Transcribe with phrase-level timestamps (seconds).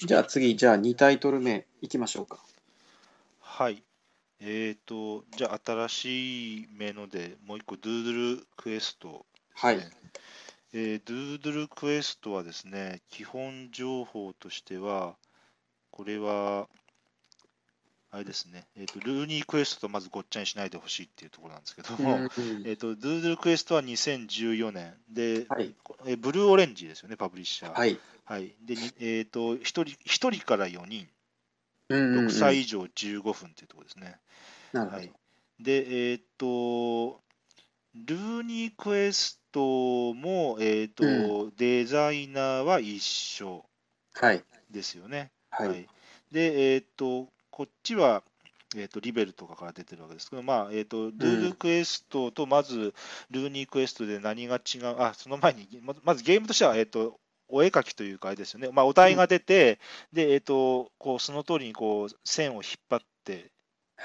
[0.00, 2.40] じゃあ次、じゃあ2タイトル目いきましょうか。
[3.40, 3.84] はい。
[4.40, 9.90] えーと、じゃあ新しめので、もう一個、ドゥードゥルクエストですはいね。
[10.72, 15.16] えードゥードゥルクエストはですね、基本情報としては、
[15.92, 16.68] これは、
[18.14, 22.24] あれですね、えーと、ルーニークエストとまずごっちゃにしないでほしいっていうところなんですけども、うん
[22.64, 25.74] えーと、ドゥードゥルクエストは2014年で、はい。
[26.06, 27.76] えーブルーオレンジですよね、パブリッシャー。
[27.76, 27.98] はい。
[28.24, 28.54] はい。
[28.64, 31.08] で、にえーと、1人、一人から4人、
[31.88, 34.16] うんうんうん6歳以上15分っていうところですね。
[34.72, 34.96] なるほど。
[34.98, 35.12] はい、
[35.58, 37.20] で、えーっと、
[37.94, 43.64] ルーニークエストも、えーっとデザイナーは一緒
[44.14, 44.44] はい。
[44.70, 45.32] ですよね。
[45.50, 45.88] はい。
[46.30, 48.24] で、えーっと、こっちは、
[48.74, 52.92] えーっとリベルとかから出てるわけですけど、まあ、えーっと、ルールクエストとまず、
[53.30, 59.78] ルーニークエストで何が違う、あ、その前に、ままずゲームとしては、えーっと、お絵描きというか、あれですよね、まあ、お題が出て、
[60.12, 63.52] で、えーっと、こう、その通りにこう線を引っ張って、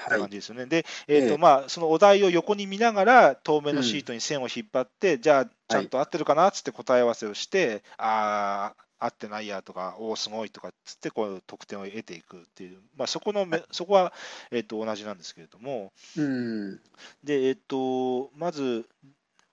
[0.06, 0.20] なはい。
[0.20, 0.66] 感じですよね。
[0.66, 14.12] で、えーとええまあ、そのお題を横に見ながら、透明のシートに線を引っ張って、じゃあ、ちゃんと合ってるかなっつって答え合わせをして、ああ、合ってないやとか、おお、すごいとかっつって、こう得点を得ていくっていう、まあ、そこのめ、そこは、
[14.50, 16.80] えー、と同じなんですけれども、うん。
[17.24, 18.86] で、えっ、と、まず、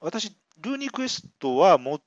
[0.02, 2.02] 私、ルーニークエストは持っ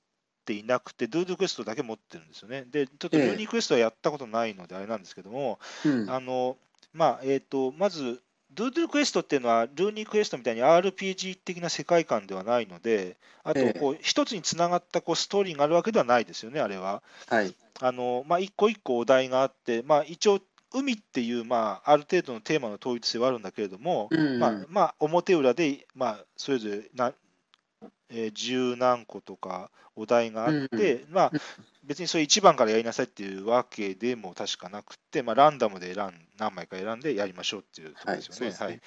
[0.45, 2.67] ていなくて、ドゥードゥクエストだけ持ってるんですよね。
[2.71, 6.11] で、ちょっとルええーニークエストはやったことないので、あれなんですけども、うん。
[6.11, 6.59] あの、
[6.93, 8.21] まあ、えっ、と、まず、
[8.53, 17.03] ドゥードゥクエストっていうのは、ルーニークエストみたいに RPG 的な世界観ではないので、あとええこう、一つにつながったこうストーリーがあるわけではないですよね、あれは。
[17.29, 17.55] はい。
[17.83, 20.41] あのまあ、一個一個お題があって、まあ、一応、
[20.73, 27.13] 海っていう、まあ、ある程度のテーマの統一性はあるんだけれども、うんまあまあ、表裏で、まあ、それぞれな、
[28.11, 31.33] えー十何個とかお題があって、まあ、
[31.85, 38.57] 別にそれ1番からやりなさいっていうわけでも確かなくて、まあ、ランダムで選ん何枚か選んでやりましょうっていうところですよね。
[38.59, 38.81] はい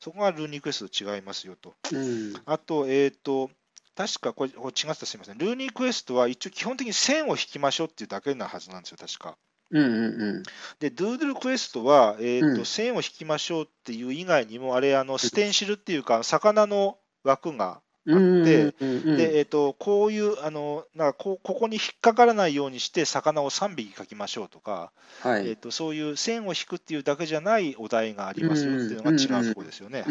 [0.00, 1.74] そこがルーニークエストと違いますよと。
[1.92, 2.34] うん。
[2.46, 3.50] あと、えっ、と、
[3.94, 5.38] 確かこれ、これ違ったらすみません。
[5.38, 9.36] ルーニークエストは一応基本的に線を引きましょうっていうだけなはずなんですよ、確か。
[9.70, 10.42] うんうんうん。
[10.78, 25.56] で、ドゥードゥルクエストは、えーとうん線を引きましょうっていう以外にも、あれ、あのステンシルっていうか、魚の枠がうんでうんうんで、えー、とこういうあのなんかこう、ここに引っかからないようにして、魚を3匹描きましょうとか、えーはい。
[25.56, 30.04] と、そういう線を引くっていうだけじゃないお題がありますよっていうのが違うところですよね。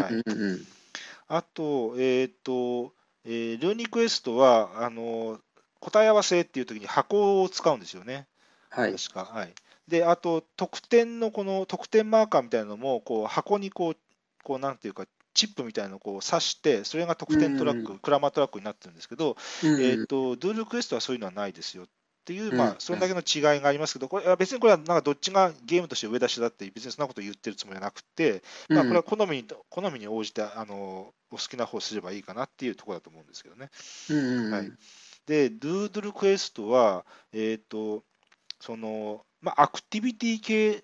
[1.28, 2.94] あと、えっ、と、
[3.25, 5.39] えールーニークエストはあの
[5.79, 8.28] 答え合わせっていう時に箱を使うんですよね。
[8.69, 8.95] はい。
[8.95, 9.25] 確か。
[9.25, 9.53] はい。
[9.88, 13.97] で、あと、得点のこの得点マーカーみたいなのも、こう箱にこう、
[14.44, 15.05] こうなんていうか、
[15.35, 18.00] チップみたいなのをこう刺して、それが得点トラック、うん。
[18.00, 19.81] クラマートラックになってるんですけど、うん。
[19.84, 21.88] えっ、と、ドゥールクエストはそういうのはないですよっ
[22.25, 22.57] ていう、うん。
[22.57, 33.69] まあ、それだけの違いがありますけど、これは別にこれはなんかどっちがゲームとして上出しだって、別にそんなこと言ってるつもりはなくて、まあ、これは好みに好みに応じてあのお好きな方をすればいいかなっていうところだと思うんですけどね。
[34.52, 34.72] はい。
[35.25, 38.03] で、ドゥードゥルクエストは、えっ、と、
[38.59, 40.84] その、まあ、アクティビティ系って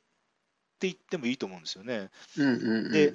[0.81, 2.09] 言ってもいいと思うんですよね。
[2.91, 3.13] で、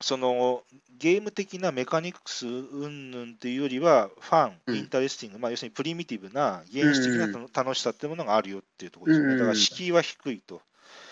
[0.00, 0.62] その
[0.98, 9.32] ゲーム的なメカニクス云々っていうよりは、 fun、うん interesting、まあ、要するにプリミティブな原始的なうん楽しさっていうものがあるよっていうところですよね。
[9.34, 10.60] うんだから敷居は低いと。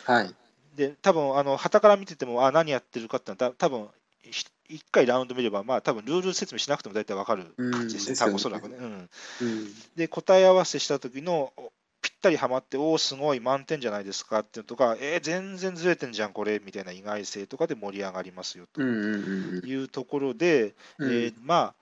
[0.05, 0.35] はい。
[0.77, 3.89] で、多分あの傍から見てても、あ、何やってるかってのは、た多分
[4.23, 8.77] ひ一回ラウンド見れば、まあ、多分ルール説明しなくても大体わかる感じですね、うん多分おそらくね。
[8.79, 9.11] うん
[9.43, 11.73] うんで、答え合わせした時のお
[12.05, 21.75] ぴったりはまって、おお、すごい満点じゃないですかっていうのとか、えー全然ずれてんじゃん、これみたいな意外性とかで盛り上がりますよというところで、うんえーまあ、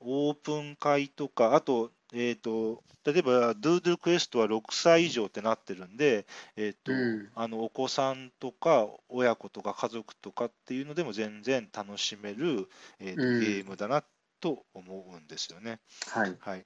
[0.00, 12.68] オープン会とか、あと、えー、と例えば、ドゥードゥクエストは6歳以上ってなってるんで、えーとうんあのお子さんとか親子とか家族とかっていうのでも全然楽しめる、
[13.00, 14.04] えーとうんゲームだな
[14.40, 15.80] と思うんですよね。
[16.10, 16.36] はい。
[16.40, 16.64] はい、っ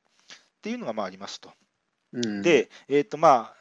[0.61, 1.53] ていうのがまあありますと。
[2.16, 3.54] うん、で、えっ、とまあ、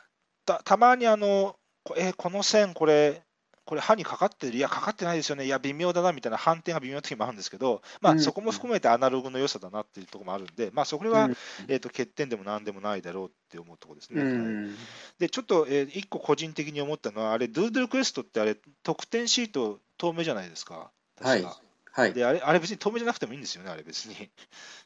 [0.45, 3.21] たたまにあの、こえーこの線、これ、
[3.65, 8.19] これ歯にかかってる、いや、かかってないですよね、いや、微妙だなみたいな判定が微妙な時もあるんですけど、まあ、うん。
[8.19, 11.37] そこも含めてアナログの良さだなっていうところもあるんで、まあ、そこは、うん。
[11.67, 14.23] えー、と欠点でもなんでもないだろうって思うところですうね。
[14.23, 14.33] はい。
[14.33, 14.75] ん
[15.17, 20.91] で、ちょっと、え1個個人的に思ったのは、あれ、ドゥードゥルクエストってあれ、得点シート透明じゃないですか。
[21.17, 21.47] 確か。
[21.47, 21.64] はい。
[21.95, 22.13] はい。
[22.13, 24.29] であれ、あれ別に透明じゃなくてもいいんですよね、あれ別に。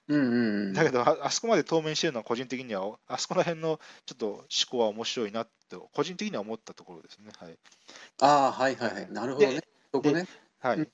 [0.10, 0.74] うんうんうん。
[0.74, 7.32] だけどあ、あそこまで透明にしてるのは個人的には、あそこら辺のちょっと思考は面白いなって、個人的には思ったところですね。
[7.40, 7.58] はい。
[8.22, 9.12] ああ、はいはいはい。
[9.12, 9.68] なるほどねで。
[9.92, 10.28] そこね。
[10.60, 10.92] はいうん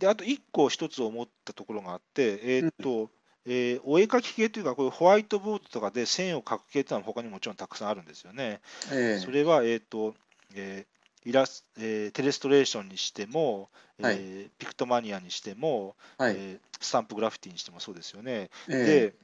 [0.00, 3.10] で、あと一個一つ思ったところがあって、えーっと、
[3.44, 8.60] えーお絵描き系というか、こういうホワイトボードとかで線を描く系っていうのは他にももちろんたくさんあるんですよね。
[8.90, 10.14] ええそれは、えーと
[10.54, 10.92] えー
[11.24, 16.34] イラスえーテレストレーションにしても、えーはいピクトマニアにしても、はい。
[16.36, 18.50] えースタンプグラフィティにしてもそうですよね。
[18.68, 19.14] ええで、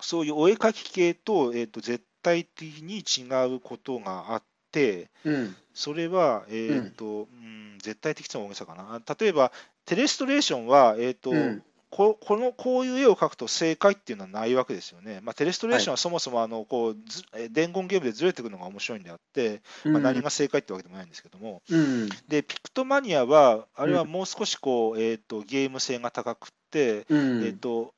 [0.00, 3.24] そういうお絵描き系と,、えーと絶対的に違
[3.56, 5.56] うことがあって、うん。
[5.74, 9.00] それは、えーとうん絶対的との大げさかな。
[9.18, 9.52] 例えば、
[9.84, 11.62] テレストレーションは、えーとうん
[11.96, 15.20] ここのこういう絵を描くと正解っていうのはないわけですよね。
[15.22, 22.10] まあ、テレストレーションはそもそもあのこうずえ伝言ゲームでずれていくのが面白いんであって、まあ、何が正解ってわけでもないんですけども、うん。
[22.28, 27.42] でピクトマニアは、あれはもう少しこう、えー、とゲーム性が高くって、うん。
[27.42, 27.94] えー、と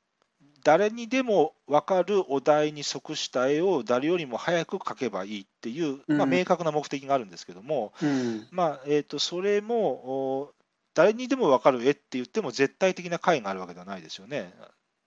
[0.63, 8.47] 誰にでも分かるお題に即した絵を誰よりも早く描けばいいっていう、まあ、うん明確な目的があるんですけども、うん。
[8.51, 10.51] まあえー、とそれもお
[10.99, 14.53] 誰にでも分かる絵って言っても絶対的な解があるわけではないですよね。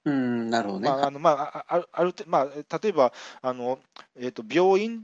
[0.06, 0.48] うん。
[0.48, 0.88] なるほどね。
[0.88, 3.12] まああのまあ、ああるある程まあ、例えば
[3.42, 3.78] あの、
[4.18, 5.02] えー、と病院っ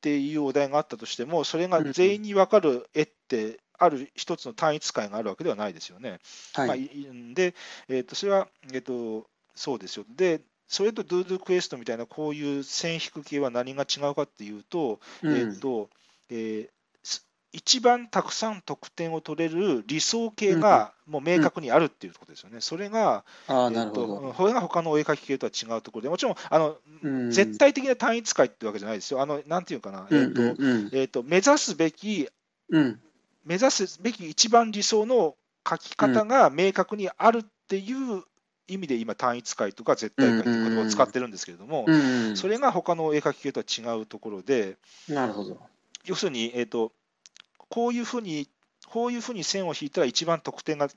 [0.00, 6.18] ていうお題があったとしても、それが全員に分かる絵って、ある一つの単一解があるわけではないですよね。
[6.56, 6.80] まあ、はい。
[6.80, 7.54] いいで、
[7.88, 10.04] えー、とそれは、えー、とそうですよ。
[10.08, 15.88] で、それとドゥードゥクエストみたいなこういう線引く系は何が違うかっていうと、うんえーと
[16.30, 16.75] えーす
[17.56, 22.60] 一番たくさん得点を取れる理想形がもう明確にあるっていうことですよね。
[22.60, 24.34] それが、あなるほど。
[24.36, 29.22] これが他のお絵描き系とは違うところで、もちろんあの、うん絶対的な単一解ってわけじゃないですよ。
[29.22, 32.28] あのなんていうかな、えーとうんうんえーと目指すべき
[32.68, 33.00] うん。
[33.46, 35.34] 目指すべき一番理想の
[35.66, 38.22] 書き方が明確にあるっていう
[38.68, 42.36] 意味で今単一解とか絶対解という言葉を使ってるんですけれども、うん。
[42.36, 44.76] それが他の絵描き系とは違うところで
[45.08, 45.58] なるほど。
[46.04, 46.92] 要するに、えー、と
[47.68, 48.48] こういうふうに
[48.86, 50.88] こういうふうに線を引いたら一番得点が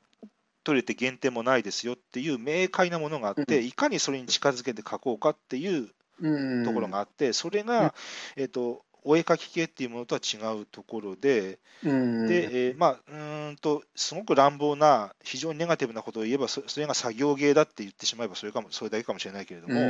[0.63, 5.89] 取れて減点もないですよっていう明快なものがあって、うんいかにそれに近づけて書こうかっていう
[6.21, 6.65] うん。
[6.65, 7.93] ところがあって、それが、
[8.35, 12.27] えー、とお絵描き系っていうものとは違うところで、うん。
[12.27, 19.83] で、えーまあ、うーんと、すごく乱暴な、非常にネガティブなことを言えば、そそれが作業芸だって言ってしまえばそれかも、それだけかもしれないけれども、う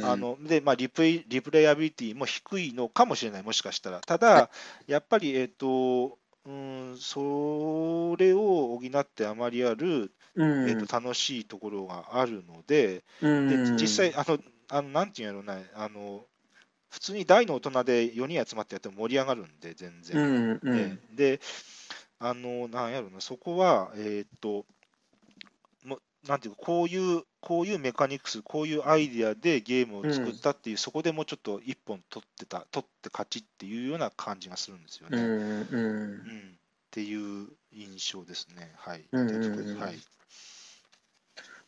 [0.00, 4.00] んあのでまあ、リプレイリプレイアビリティも低いのかもしれない、もしかしたら。
[4.00, 4.50] ただ、は
[4.86, 10.68] やっぱり、えっ、と、うん、それを補ってあまりある、うん。
[10.68, 13.48] えー、と楽しいところがあるので、うん。
[13.48, 16.24] で実際、あの、あのなんていうんやろうな、あの
[16.90, 20.16] 普通に大の大人で4人集まってやっても盛り上がるんで、全然。
[20.16, 20.78] うんうん。
[20.78, 21.16] ええ。
[21.16, 21.40] で、
[22.18, 24.64] あの、なんやろな、そこは、えーっと、もう
[26.26, 35.18] なんていうか、こういう、こういうメカニクス、こういうアイディアでゲームを作ったっていう、そこでもうちょっと一本取ってた、取って勝ちっていうような感じがするんですよね。
[35.18, 36.58] うんうんうん
[36.92, 38.70] っていう印象ですね。
[38.76, 39.04] はい。
[39.12, 39.98] うんうんうんはい。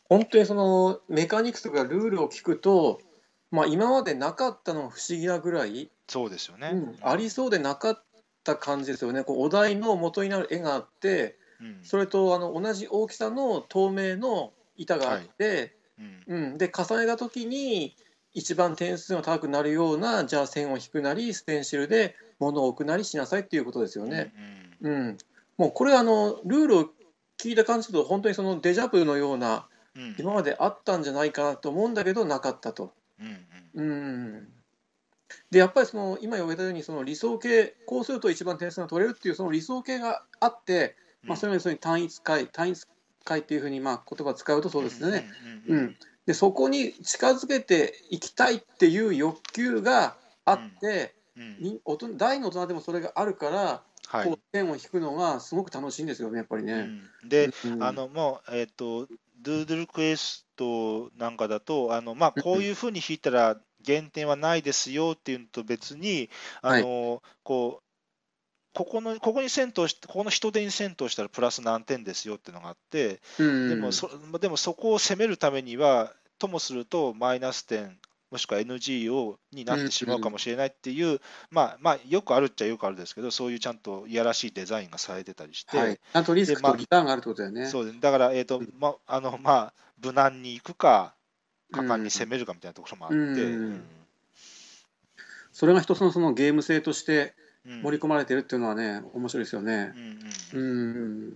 [0.07, 3.01] 本当にそのメカニクスとかルールを聞くと、
[3.49, 6.69] まあ、今までなかったのが不思議なぐらい、そうですよね。
[6.73, 8.03] うんありそうでなかっ
[8.43, 9.23] た感じですよね。
[9.23, 11.44] こうお題の元になる絵があってうん
[11.83, 16.23] それとあの同じ大きさの透明の板があって、うん。
[16.27, 17.95] うん、で重ねた時に
[18.33, 24.33] 一番点数が高くなるようなじゃあ線を引くなりステンシルで物を置くなりしなさいっていうことですよね。
[24.81, 24.91] うん。
[24.91, 25.17] うん、
[25.57, 26.89] もうこれあのルールを
[27.37, 30.15] 聞いた感じだと本当にそのデジャブのようなうん。
[30.19, 32.91] 今まであったんじゃないかなと思うんだけどなかったと。
[33.19, 33.89] うんうん。
[33.89, 33.93] う
[34.41, 34.47] ん。
[35.49, 40.95] でやっぱりその今言われたようにその理想形こうすると一番点数が取れるっていうその理想形があって、
[41.25, 42.85] まあ、それは要するに単一解単一
[43.23, 45.27] 解っていうふうにまあ言葉を使うとそうですね。
[45.67, 50.15] うんうん、でそこに近づけていきたいっていう欲求が
[50.45, 51.57] あって、うん。
[51.59, 54.27] に大人大の大人でもそれがあるから、はい。
[54.27, 56.73] こう線を引くのがすごく楽しいんですよねやっぱりね。
[57.23, 57.29] うん。
[57.29, 57.83] で、うん。
[57.83, 59.07] あのもう、えっ、と、
[59.41, 66.29] ドゥードゥルクエストなんかだと、あのまあ、こういうふうに引いたら減点はないですよっていうのと別に、
[66.61, 67.84] あのこう
[68.75, 73.69] ここのここに戦闘して、ここの人手に戦闘したらプラス何点ですよっていうのがあって、うん。
[73.69, 77.97] でもそでもそこを攻めるためには、ともするとマイナス点、
[78.31, 87.67] もしくは NG をになってしまうかもしれないっていう、まあまあ、よくあるっちゃよくあるですけど、そういうちゃんといやらしいデザインがされてたりして、はい、ちゃんとリスクとリターンがあるってことだよね。
[87.67, 87.99] そうです。
[88.01, 88.73] だから、えーとうん。
[88.77, 91.15] まあのまあ、無難にいくか、
[91.71, 93.83] 果敢に攻めめるかみたいなところもあって、うん。
[95.53, 99.93] それが一つのそのゲーム性としてうん盛り込まれてるっていうのはね面白いですよね
[100.53, 100.59] う。
[100.59, 101.29] んうんうん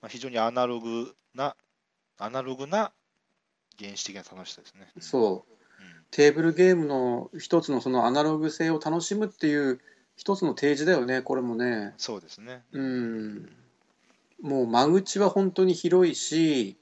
[0.00, 1.56] まあ、非常にアナログな、
[2.18, 2.92] アナログな
[3.78, 4.88] 原始的な楽しさですね。
[5.00, 9.78] そううんテーブルゲームの一つのそのアナログ性を楽しむっていう
[10.16, 11.92] 一つの提示だよねこれもね。
[11.98, 12.62] そうですね。
[12.72, 13.48] うん
[14.40, 16.78] もう間口は本当に広いし、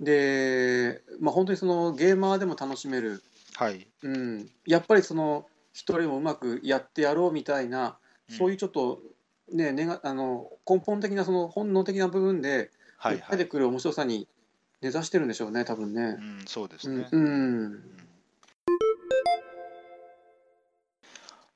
[0.00, 3.22] で、まあ、本当にそのゲーマーでも楽しめる、
[3.54, 3.86] はい。
[4.02, 5.46] うん、やっぱりその
[5.78, 9.00] 一人もうまくやってやろうみたいな、そういうちょっと、
[9.52, 12.70] ね、ねがあの根本的なその本能的な部分で。
[13.30, 14.26] 出てくる面白さに
[14.82, 16.16] 根ざしてるんでしょうね、多分ね。
[16.18, 16.20] う。
[16.20, 17.08] ん、そうですね。
[17.10, 17.28] うんう
[17.68, 17.82] ん。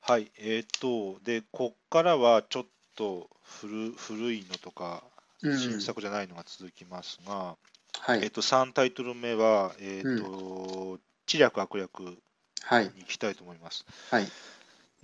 [0.00, 2.64] はい、えっ、と、で、こっからはちょっ
[2.96, 5.02] と古古いのとか、
[5.42, 5.58] うん。
[5.58, 7.56] 新作じゃないのが続きますが、
[7.98, 12.04] はい、えっ、と、3タイトル目は、えっ、と、知略悪略。
[12.04, 12.16] はい、
[12.70, 13.84] に行きたいと思います。
[14.10, 14.28] はい、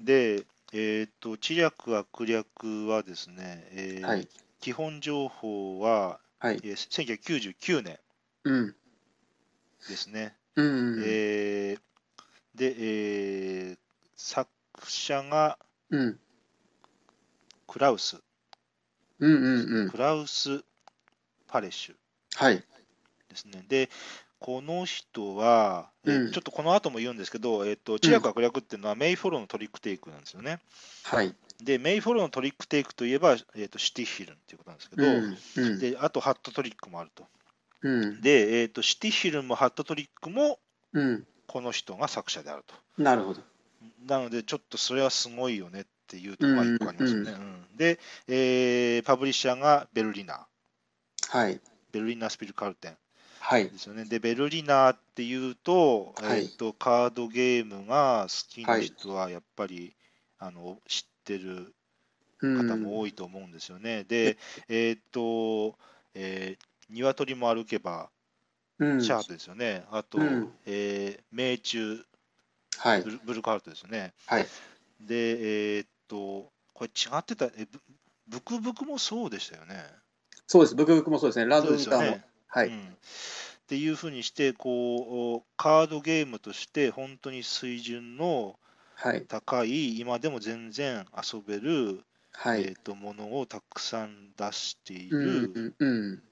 [0.00, 4.28] で、えっ、と、知略悪略はですね、えーはい、
[4.60, 7.18] 基本情報は、はい、えー
[7.56, 7.98] 1999年
[8.44, 8.74] うん、
[9.88, 10.36] ですね。
[10.56, 11.80] うん、えー
[12.54, 13.78] で、えー
[14.16, 14.50] 作
[14.84, 15.58] 者が
[15.90, 16.18] うん、
[17.66, 18.18] クラウス、
[19.20, 20.62] うん、うん、うん、クラウス・
[21.46, 21.94] パレッシュ
[22.34, 22.64] はい、で
[23.36, 23.64] すね。
[23.68, 23.88] で、
[24.40, 26.32] この人は、えーうん。
[26.32, 30.60] ちょっとこの後も言うんですけど、えっと知略悪略っていうのはメイフォローのトリックテイクなんですよね。
[31.04, 37.26] はい、で、メイフォローのトリックテイクといえば、えっとシティヒルンっていうことなんですけど、うん、うん、であとハットトリックもあると。
[37.82, 40.58] うん、で、えっとシティヒルンもハットトリックも
[40.92, 42.74] うん、この人が作者であると。
[43.02, 43.40] なるほど。
[44.06, 47.30] なので、ちょっとそれはすごいよねっていうところが一個ありますよね。
[47.32, 50.46] うんで、えーパブリッシャーがベルリナ。
[51.30, 51.60] ー、はい、
[51.92, 52.96] ベルリナー・スピルカルテン
[53.48, 54.04] はい、ですよね。
[54.04, 59.94] で、ベルリナーっていうと、はいえーと、カードゲームが好きな人はやっぱり、
[60.38, 61.72] あの知ってる
[62.42, 64.04] うん方も多いと思うんですよね。
[64.04, 64.36] で、
[64.68, 65.78] えっ、と、
[66.14, 68.10] えー鶏も歩けば、
[68.78, 69.84] うん、シャープですよね。
[69.90, 72.04] あと、うんえー命中
[72.76, 74.12] はいブ、ルブルカートですよね。
[74.26, 74.46] はい、
[75.00, 77.80] で、えーっと、これ違ってた、えブ
[78.28, 79.86] ブクブクもそうでしたよね。
[80.46, 82.02] そうです、ブクブクもそうですね、ラドウンターも。
[82.02, 82.28] ね。
[82.48, 82.86] はい、うん、っ
[83.68, 88.58] ていうふうにしてこう、カードゲームとして本当に水準の
[89.00, 92.00] はい、高い、今でも全然遊べる、
[92.32, 95.16] はい、えーっとものをたくさん出していう
[95.48, 96.22] んる、うん、うん、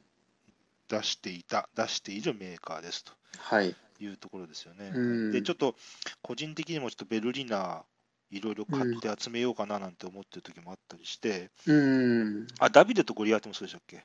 [0.88, 4.90] 出していた、出しているメーカーですとはい、いうところですよね。
[4.92, 5.30] うん。
[5.30, 5.76] で、ちょっと
[6.22, 7.84] 個人的にもちょっとベルリナ
[8.32, 14.04] いろいろ買って集めようかななんて思ってる時もあったりして、うん、あ、ダビデとゴリアテもそうでしたっけ？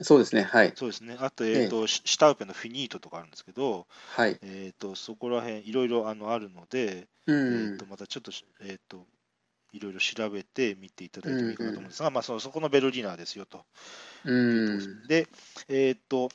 [0.00, 1.16] そうですね、はい、そうですね。
[1.20, 9.04] あと、えっ、と、シシュタウペのフィニートとかあるんですけど、はい、えっ、と、そこら辺いろいろあのあるので、うえっ、んと、、またちょっとし、えっ、と、
[9.72, 13.64] いろいろ調べて見ていただいてもいいかなと思うんですが、まあその、そこのベルリナーですよと。
[14.24, 15.28] うん、で、
[15.68, 16.30] えっ、と、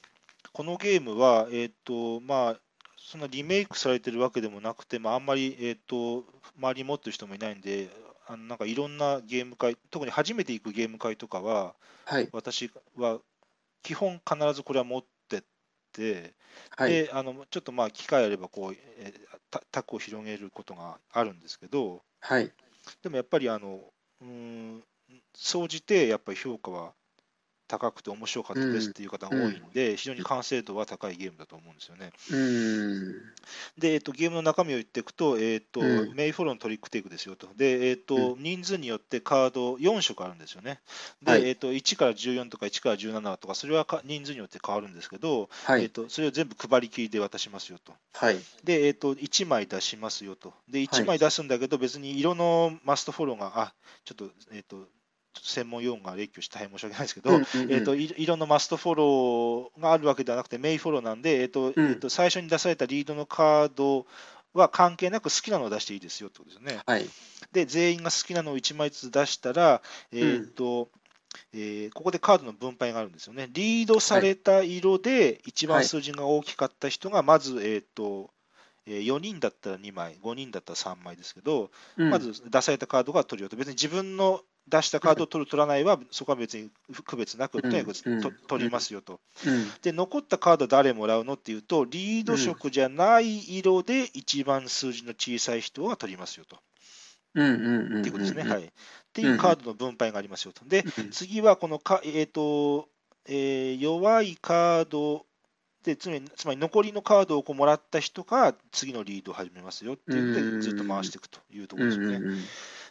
[0.53, 2.60] このゲームは、えっ、と、まあ、
[2.98, 6.24] そんなリメイクされてるわけでもなくて、まあ、あんまり、えっ、と、
[6.57, 7.89] 周りに持ってる人もいないんで、
[8.27, 13.19] あのなんかいろんなゲーム会、特に初めて行くゲーム会とかは、はい、私は
[13.85, 15.41] 基本必ずこれは持ってっ
[15.93, 16.33] て、
[16.75, 19.13] はい、であのちょっとまあ機会あればこう、え
[19.71, 22.51] タックを広げることがあるんですけど、はい、
[23.03, 23.81] でもやっぱりあの
[24.21, 24.83] うーん
[25.35, 26.93] 総じてやっぱり評価は
[27.67, 32.12] 高くて面白かったですっていう方が多いんで、非常に完成度は高いゲームだと思うんですよね。
[32.31, 33.13] うん、
[33.77, 37.48] で、えっと、ゲームの中身を言っていくと、えっとうんメイフォローのトリックテイクですよと。
[37.55, 40.79] で、えっとう人数によってカード4色あるんですよね。
[41.24, 47.93] で、はいえっと1から14とか1から17とか、それはか人数によって変わるんですけど、はい、えっとそれを全部配り切りで渡しますよと。
[48.13, 50.53] はい、で、えっと1枚出しますよと。
[50.69, 53.74] で、はい1枚出すんだけど、別に色のマストフォローが、あ
[54.05, 54.88] ちょっと、えっと
[55.41, 57.71] 専門用語が列挙して大変申し訳ないですけど、うんうんうん。
[57.73, 61.91] えっとい色のマストフォローがあるわけではなくて、メインフォローなんで、えっとうん。
[61.91, 64.05] えっと最初に出されたリードのカード
[64.53, 66.81] は関係なく好きなのを出していいですよってことですね。
[66.85, 67.05] はい、
[67.51, 70.89] で、全員が好きなのを1枚ずつ出したら、えっと
[71.53, 73.49] えーここでカードの分配があるんですよね。
[73.51, 78.29] リードされた色で一番数字が大きかった人が、まず、えっと
[78.85, 82.09] えー4人だったら2枚、5人だったら3枚ですけど、うん。
[82.09, 86.69] まず出されたカードが取るよと、別に自分の出したカードを取る、取らないは、そこは別に
[87.05, 89.19] 区別なく、とにかと取りますよと。
[89.45, 96.55] うん、で、残ったカード誰もらうのっていうと、リード色じゃない色で一番数字の小さい人が取りますよと。
[96.55, 96.60] っ
[97.36, 98.43] ていうことですね。
[98.43, 98.63] うんはい。
[98.63, 98.69] っ
[99.13, 100.65] ていうカードの分配がありますよと。
[100.65, 102.88] で、うん次はこのか、えーと
[103.27, 105.25] えー弱いカード
[105.84, 112.38] でつまり、つまり残りのカードをこうもらった人が次のリードを始めますよっていうのうんで、ずっと回していくというとこうん、ろですよね。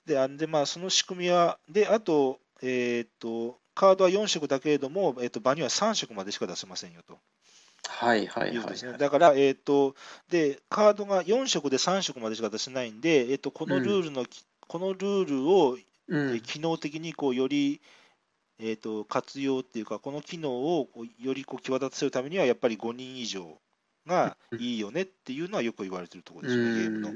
[0.07, 7.19] うん、うんで、あんでまあ、その仕組みは、で、あと、えーと、カードは4色だけれども、えーと、場には3色までしか出せませんよと。
[7.89, 8.97] はい、はい、はいいうことですね。
[8.97, 9.95] だから、えーと
[10.31, 14.25] で、カードが4色で3色までしか出せないんで、えーとこのルールの、
[14.67, 17.81] このルールをうん、機能的にこうより
[18.59, 23.59] えーと、活用っていうか、この機能をよりこう際立たせるためには、やっぱり5人以上
[24.07, 27.13] が いいよねっていうのはよく言われてるところですよね、ゲームの。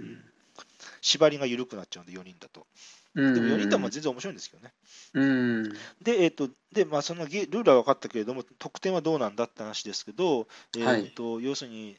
[1.01, 2.67] 縛りが緩くなっちゃうんで、4人だと。
[3.15, 4.73] でも4人とも全然面白いんですけどね。
[5.15, 5.63] うん、
[6.03, 11.97] で、えーとでまあ、そのルールは分かったけれども、得点はどうなんだって話ですけど、えーと、はい、要するに、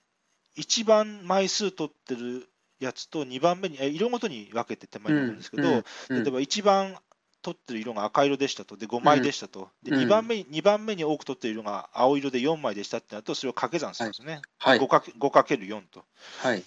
[0.56, 2.48] 一番枚数取ってる
[2.80, 6.98] やつと2番目に、え色ごとに分けて手前に置くんですけど、例えば一番
[7.42, 16.04] 取ってる色が赤色でしたと、で5枚でしたと、で 2, 番目に2番目に多く取ってる色が青色で4枚でしたってなると、それを掛け算するんですね、はい、5×4 と。
[16.40, 16.64] はい、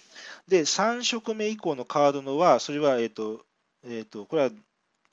[0.47, 3.45] で、3色目以降のカードのは、それは、えーと
[3.85, 4.49] えーと、これは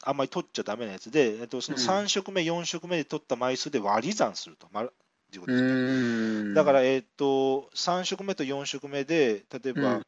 [0.02, 4.66] あんまり取っちゃだめなやつで、えーと、その3色目、4色目で取った枚数で割り算すると。
[4.68, 10.00] ということですね、だから、えーと、3色目と4色目で、例えば、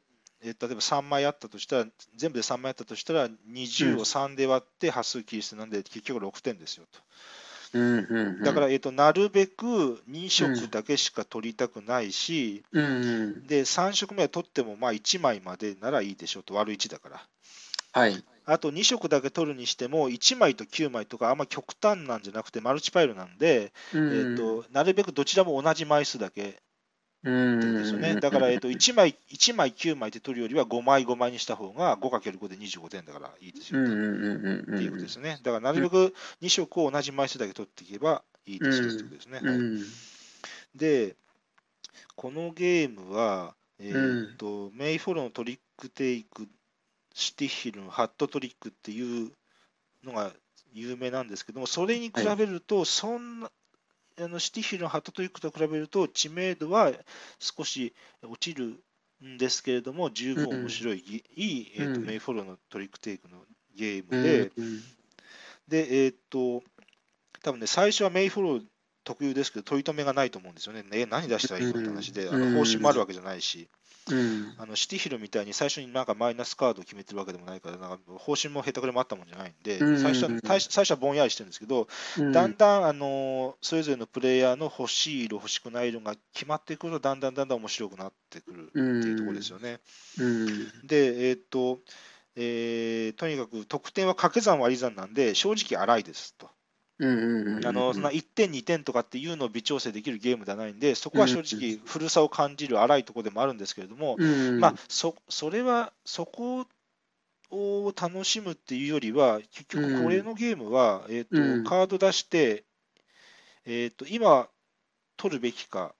[0.42, 7.00] え例えば3枚あったとしたら、全部で3枚あったとしたら、20を3で割って端数切り捨てなんで、結局6点ですよと。
[8.44, 17.26] だから、えーと、なるべく2色だけしか取りたくないし、うん、で3色目は取ってもまあ1枚までならいいでしょうと、割る1だから。
[17.94, 26.61] はい、あと2色だけ取るにしても、1枚と9枚とか、あんま極端なんじゃなくて、マルチパイルなんで、うん、えーと、なるべくどちらも同じ枚数だけ
[27.25, 28.17] ですよね。
[28.17, 35.38] だから、えーと、1, 枚1枚9枚で取るよりは5枚5枚にした方が 5×5 で25点だからいいですよっていうことですね。
[35.43, 39.41] だからなるべく2色を同じ枚数だけ取っていけばいいですよってことですね。
[39.41, 41.17] はい、で、
[42.17, 46.49] このゲームは、えーとメイフォロのトリックテイク、
[47.14, 49.31] シティヒルのハットトリックっていう
[50.05, 50.33] のが
[50.73, 53.50] 有名なんですけども、それに比べると、そんな、
[54.21, 56.92] あのシティヒルのハットトリックと比べると知名度は
[57.38, 58.81] 少し落ちる
[59.25, 63.38] んですけれども十分面白い、うん、いい、えーと、メイフォローのトリックテイクの
[63.76, 64.81] ゲームで、うん、
[65.69, 66.62] でえっ、ー、と
[67.42, 68.62] 多分ね最初はメイフォロー
[69.04, 73.69] 特有ですけど取り留めがないと思うんですよね、ね何出したらいいのって話で、あの方針もあるわけじゃないし、
[74.11, 81.87] うん、あのシティヒルみたいに最初になんかマイナスカードを決めてるわけでもないから、なんか方針もへたくれもあったもんじゃないんで、最初は最初はぼんやりしてるんですけど、
[82.18, 89.81] うん、だんだんあのそれぞれのプレイヤーの欲しい色、欲しくない色が決まってくると、だんだんだんだん面白くなってくるっていうところですよね。
[90.18, 91.79] うん、で、えー、っと、
[92.35, 96.50] えー、とにかく得点は掛け算割り算なんで、正直荒いですと。
[97.64, 104.20] あのそんな1点、2点とかっていうのを微調整できるゲームではないんで、そこは正直、古さを感じる荒いところでもあるんですけれども、
[104.59, 106.66] まあ、そそれは、そこ
[107.50, 112.64] を楽しむっていうよりは、結局、これのゲームは、えーとカード出して、
[113.64, 114.48] えーと、今、
[115.16, 115.94] 取るべきか、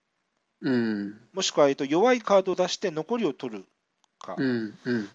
[1.33, 3.65] もしくは、えーと、弱いカードを出して残りを取る
[4.19, 4.43] か、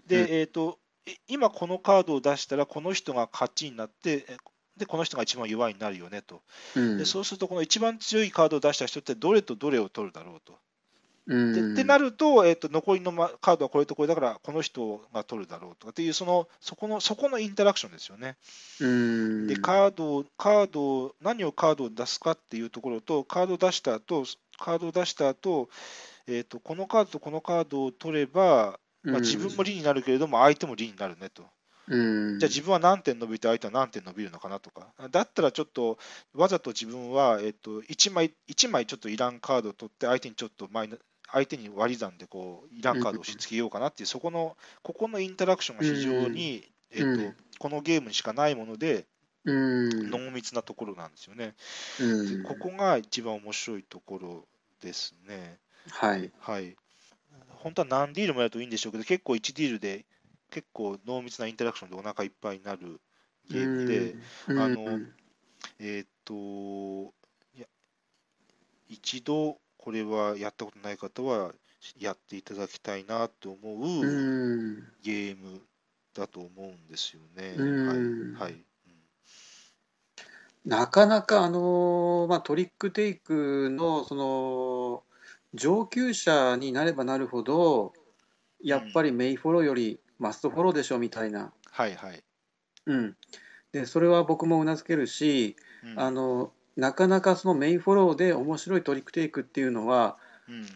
[0.06, 0.78] で、えーと
[1.26, 4.26] 今このカードを出したらこの人が勝ちになって
[4.78, 6.40] でこの人が一番弱いになるよねと、
[6.76, 10.54] うん、でそうするとこの一番強いカードを出した人ってどれとどれを取るだろうと。
[11.28, 18.36] うん、でってなると,、えーと、残りのカードはこれとこれだからこの人が取るだろうとかっていうそのそこのそこのインタラクションですよね。
[18.80, 24.24] うん、でカードカード何をカードを出すかっていうところとカードを出した後
[24.58, 25.68] カードを出した後、
[26.26, 31.44] えーと、このカードとこのカードを取れば、まあ、自分も利になるけれども相手も利になるねと。
[31.90, 35.98] うん、じゃあ自分は何点伸びて相手は何点伸びるのかなとか、だったらちょっと
[36.34, 40.96] わざと自分は、えっと、1, 枚1枚ちょっといらんカードを取って相手にちょっとマイナ
[41.30, 49.06] 相手に割り算でこういらんカードを押し付けようかなっていう、そこのここのインタラクションが非常に、えっと、このゲームにしかないもので、
[49.44, 51.54] 濃密なところなんですよね。
[52.46, 54.44] ここが一番面白いところ
[54.80, 55.58] ですね。
[55.90, 56.30] はい。
[56.38, 56.76] はい。
[57.48, 60.06] 本当は何ディールもやるといいんでしょうけど、結構1ディールで
[60.50, 63.00] 結構濃密なインタラクションでお腹いっぱいになる
[63.50, 64.16] ゲームで、
[64.48, 65.00] あの、
[65.78, 66.34] えっ、と、
[67.56, 67.66] いや、
[68.88, 71.52] 一度これはやったことない方は
[71.98, 74.04] やっていただきたいなと思う
[75.02, 75.60] ゲーム
[76.14, 77.54] だと思うんですよね。
[78.36, 78.50] はい。
[78.50, 78.64] はい。
[80.66, 85.02] なかなかあのまあ、トリックテイクのその
[85.54, 87.94] 上級者になればなるほど
[88.62, 92.22] やっぱりメイフォローよりマストフォローでしょみたいな、はいはい。
[92.86, 93.16] うん、
[93.72, 100.16] でそれは僕もうなずけるし、うん、あのなかなかそのメインフォローで面白いトリックテイクっていうのは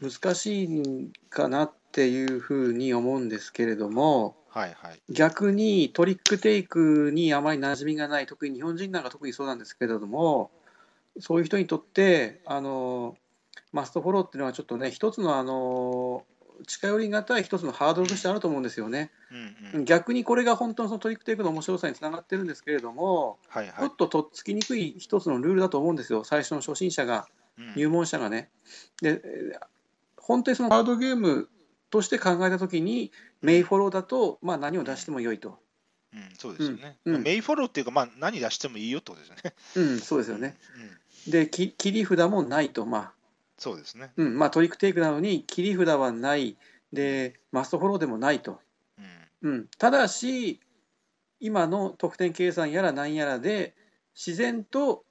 [0.00, 10.50] 難しいかなっていうふうに思うんですけれども、はいはい、逆にトリックテイクにあまり馴染みがない特に日本人なんか特にそうなんですけれども
[11.20, 13.16] そういう人にとってあの
[13.72, 16.24] マストフォローっていうのはちょっとね一つのあの
[16.66, 19.10] 近寄りがたい一つのハードルとしてあると思うんですよね。
[19.30, 27.26] うんうん逆にこれが本当のそのトリックテイクの面白さにつながってるんですけれども、はいはいちょっととっつきにくい一つのルールだと思うんですよ、最初の初心者が、
[27.58, 28.50] うん入門者がね。
[29.00, 29.66] で、えー
[30.24, 31.48] 本当にそのカードゲーム
[31.90, 33.10] として考えたときに、
[33.40, 35.58] メイフォローだと、まあ、何を出しても良いと。
[36.14, 39.54] うんそうですよね、うんうんメインフォローっていうか、まあ、何出してもいいよってことですよね。
[39.76, 40.56] うん、そうですよね。
[41.26, 43.12] うん、で、き切り札もないと、まあ、
[43.62, 44.12] そうですね。
[44.16, 46.56] うん、まあ、トリックテイクなのに、切り札はない、
[46.92, 48.60] で、マストフォローでもないと。
[49.42, 50.60] うんうん、ただし、
[51.40, 53.74] 今の得点計算やら何やらで、
[54.14, 55.04] 自然と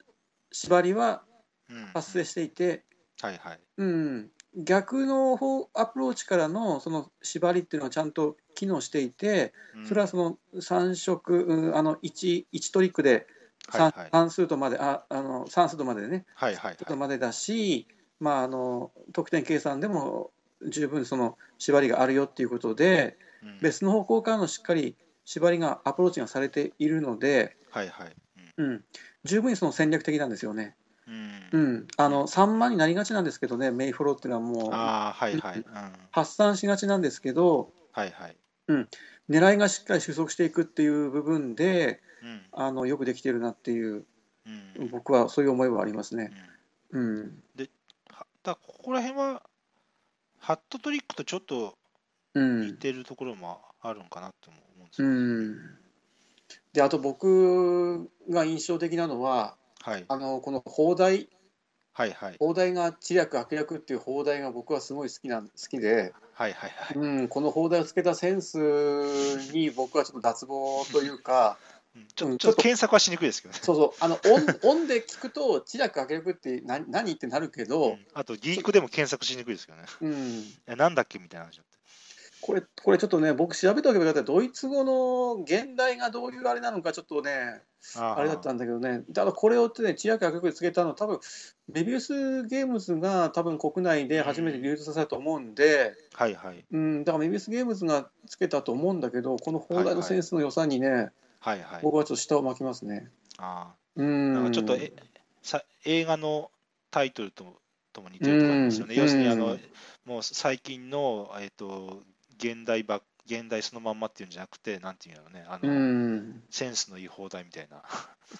[0.51, 1.23] 縛りは
[1.69, 2.83] うん、発生していて、
[3.21, 3.59] はいはい。
[3.77, 13.25] うん、逆の方アプローチからのその縛りっていうのはちゃんと機能していて、うんそれはその3色、うんあの 1, 1トリックで
[13.69, 16.77] はい 3, はい算数とまで、ああの算数とまでね、はいはいはい。
[16.77, 17.87] とまでだし、
[18.21, 20.29] まあ、あの得点計算でも
[20.69, 23.59] 十分その縛りがあるよっていうことで、うん。
[23.61, 28.15] 別の方向からのしっかり縛りがアプローチがされているので、はいはい。
[28.57, 28.83] うん、
[29.23, 30.75] 十分にその戦略的なんですよね。
[31.07, 31.13] うん。
[31.51, 31.61] うん。
[31.61, 34.73] うん、あの3万になりがちなんですけどね、メイフォローっていうのはもう。
[34.73, 35.57] ああ、はいはい。
[35.57, 35.65] うん。
[36.11, 38.37] 発散しがちなんですけど、はいはい。
[39.29, 42.41] 狙いがしっかり収束していくっていう部分で、うん。
[42.51, 44.05] あのよくできてるなっていう、
[44.77, 44.89] うん。
[44.89, 46.31] 僕はそういう思いはありますね。
[46.91, 47.65] うん、は
[48.43, 49.43] だここら辺は、
[50.39, 51.77] ハットトリックとちょっと
[52.33, 55.57] うん、似てるところもあるんかなとも思うんですうよ、ん。
[56.73, 60.05] で、あと僕が印象的なのは、はい。
[60.07, 61.27] あのこの砲台、
[61.93, 62.35] はいはい。
[62.39, 66.97] 砲台が知略、悪略っていう砲台が僕はすごい好きなん好きで、はいはいはい。
[66.97, 68.57] うん、この砲台をつけたセンス
[69.51, 71.80] に僕はちょっと脱帽というか、うん
[72.15, 73.59] ちょっと検索はしにくいですけどね。
[73.61, 79.85] そうそう、あの、音 音で聞くと、知略、悪略って何何ってなるけうどん、あと、ギークでも検索しにくいですけどね。
[80.01, 81.71] うん、えなんだっけみたいな話だって。
[82.41, 84.31] これ、これちょっとね、僕調べておけばよかった。
[84.31, 87.61] ドイツ語の現代がどういうあれなのか、ちょっとね、
[87.95, 91.19] あれだったんだけどね、ただこれをってね、知略、悪略でつけたの、多分
[91.71, 96.65] メビウスゲームズが多分国内で初めて流通させたと思うんで、はいはい。
[96.71, 101.11] うん、だからメビウスゲームズがつけたと思うんだけど、この放題のセンスの良さにね、はいはい。
[101.81, 103.09] 僕はちょっと舌を巻きますね。
[103.37, 103.75] ああ。
[103.95, 104.33] うん。
[104.33, 104.93] なんかちょっとえ
[105.41, 106.51] さ映画の
[106.91, 107.55] タイトルとも
[107.93, 108.95] とも似てるところありますよね。
[108.95, 109.59] うん要するにあの、うん
[110.03, 112.01] もう最近の、えっと
[112.37, 117.83] 現代ば現代そのまんまっていうんじゃなくて、なんていうのね、あうの、ん、センスのいい放題みたいな。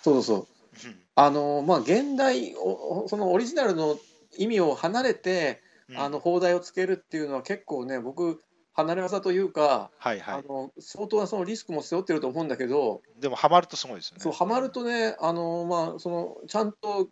[0.02, 0.88] そうそう。
[0.88, 4.00] うんあのまあ、現代おそのオリジナルの
[4.38, 8.42] 意味を離れて、うんあの放題をつけるっていうのは結構ね僕
[8.74, 10.40] 離れ技というか、はいはい。
[10.40, 14.24] あの相当なそのリスクも背負ってると思うんだけど、でも、ハマるとすごいですよね。
[14.24, 17.10] そうハマるとねあの、まあ、そのちゃんと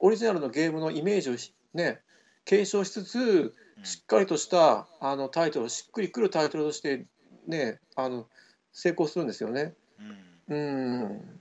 [0.00, 2.00] オリジナルのゲームのイメージをしね
[2.44, 7.06] 継承しつつうんしっかりとしたあのタイトルしっくりくるタイトルとして
[7.46, 8.28] ねあの
[8.72, 9.74] 成功するんですよね。
[10.48, 11.38] うんうん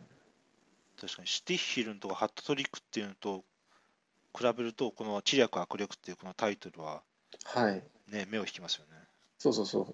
[1.01, 3.43] 確かに、シュティッヒルンとかハットトリックっていうのと
[4.37, 7.01] 比べると、この知略悪略っていうこのタイトルは、
[7.43, 9.00] はいね、目を引きますよね。
[9.41, 9.93] そうそうそう。